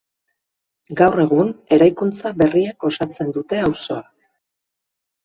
[1.01, 4.01] Gaur egun, eraikuntza berriek osatzen dute auzoa.